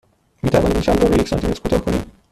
[0.43, 2.05] می توانید این شلوار را یک سانتی متر کوتاه کنید؟